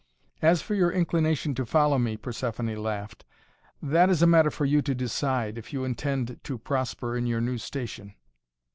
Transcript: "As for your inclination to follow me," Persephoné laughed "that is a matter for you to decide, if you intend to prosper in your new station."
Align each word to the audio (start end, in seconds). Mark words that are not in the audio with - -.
"As 0.41 0.63
for 0.63 0.73
your 0.73 0.91
inclination 0.91 1.53
to 1.53 1.63
follow 1.63 1.99
me," 1.99 2.17
Persephoné 2.17 2.75
laughed 2.75 3.23
"that 3.83 4.09
is 4.09 4.23
a 4.23 4.25
matter 4.25 4.49
for 4.49 4.65
you 4.65 4.81
to 4.81 4.95
decide, 4.95 5.59
if 5.59 5.71
you 5.73 5.83
intend 5.83 6.39
to 6.43 6.57
prosper 6.57 7.15
in 7.15 7.27
your 7.27 7.39
new 7.39 7.59
station." 7.59 8.15